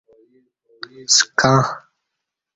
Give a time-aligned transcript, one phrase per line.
[1.15, 1.51] سکں